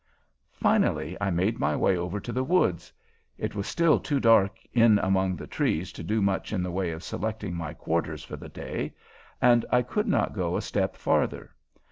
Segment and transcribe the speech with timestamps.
[0.55, 2.91] Finally, I made my way over to the woods.
[3.37, 6.89] It was still too dark in among the trees to do much in the way
[6.89, 8.95] of selecting my quarters for the day,
[9.43, 11.53] and I could not go a step farther.